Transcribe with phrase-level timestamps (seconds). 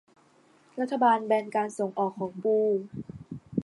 [0.79, 2.57] รัฐบาลแบนการส่งออกของปู